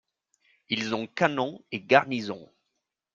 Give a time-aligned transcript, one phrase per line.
[0.69, 2.49] Ils ont canon et garnison.